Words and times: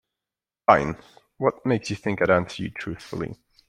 Fine, 0.65 0.97
what 1.37 1.63
makes 1.63 1.91
you 1.91 1.95
think 1.95 2.23
I'd 2.23 2.31
answer 2.31 2.63
you 2.63 2.71
truthfully? 2.71 3.35